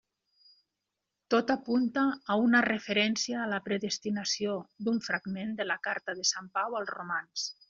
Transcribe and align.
Tot 1.33 1.51
apunta 1.55 2.05
a 2.35 2.39
una 2.45 2.61
referència 2.67 3.43
a 3.43 3.47
la 3.53 3.61
predestinació 3.69 4.57
d'un 4.89 4.99
fragment 5.13 5.55
de 5.61 5.69
la 5.73 5.79
carta 5.89 6.17
de 6.23 6.27
sant 6.35 6.53
Pau 6.59 6.81
als 6.83 6.95
romans. 6.99 7.47